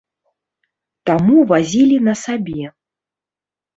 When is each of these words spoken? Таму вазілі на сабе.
Таму 1.11 1.37
вазілі 1.53 1.97
на 2.07 2.13
сабе. 2.25 2.63